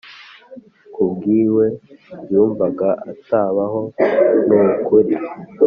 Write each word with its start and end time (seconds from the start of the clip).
Kubwiwe 0.93 1.65
yumvaga 2.31 2.89
atabaho 3.11 3.81
nukuri 4.47 5.15